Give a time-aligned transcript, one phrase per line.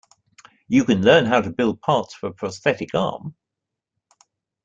[0.67, 3.35] You can learn how to build parts for a prosthetic arm.